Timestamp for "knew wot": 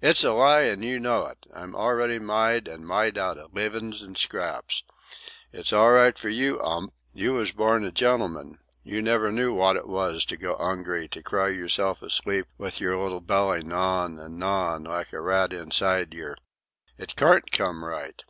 9.30-9.76